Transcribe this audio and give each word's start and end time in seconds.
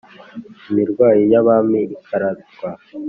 -imirwa 0.67 1.07
y'abami 1.31 1.81
ikaratwa; 1.95 2.69